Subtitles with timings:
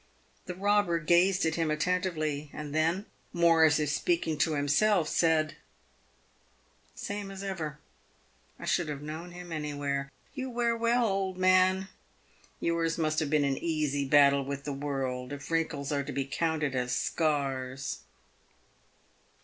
[0.47, 5.57] The robber gazed at him attentively, and then, more as if speaking to himself, said,"
[6.93, 7.77] The same as ever.
[8.57, 10.11] I should have known him anywhere.
[10.33, 11.87] You wear well, old man.
[12.59, 16.25] Tours must have been an easy battle with the world, if wrinkles are to be
[16.25, 17.99] counted as scars."